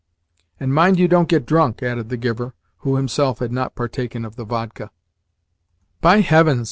"And 0.59 0.73
mind 0.73 0.97
you 0.97 1.07
don't 1.07 1.29
get 1.29 1.45
drunk," 1.45 1.83
added 1.83 2.09
the 2.09 2.17
giver, 2.17 2.55
who 2.77 2.95
himself 2.95 3.37
had 3.37 3.51
not 3.51 3.75
partaken 3.75 4.25
of 4.25 4.35
the 4.35 4.45
vodka. 4.45 4.89
"By 6.01 6.21
heavens!" 6.21 6.59